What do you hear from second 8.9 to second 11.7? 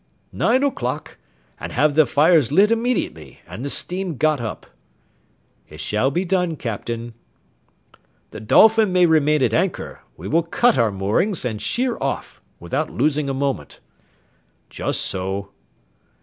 may remain at anchor; we will cut our moorings and